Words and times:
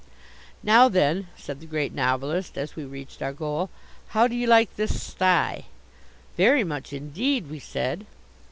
"Now 0.63 0.89
then," 0.89 1.27
said 1.37 1.59
the 1.59 1.67
Great 1.67 1.93
Novelist 1.93 2.57
as 2.57 2.75
we 2.75 2.85
reached 2.85 3.21
our 3.21 3.33
goal, 3.33 3.69
"how 4.17 4.25
do 4.27 4.33
you 4.35 4.47
like 4.47 4.75
this 4.75 4.99
stye?" 4.99 5.65
"Very 6.35 6.63
much 6.63 6.91
indeed," 6.91 7.51
we 7.51 7.59
said. 7.59 8.07